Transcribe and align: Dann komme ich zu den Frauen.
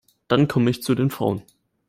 Dann 0.27 0.47
komme 0.47 0.71
ich 0.71 0.81
zu 0.81 0.95
den 0.95 1.11
Frauen. 1.11 1.43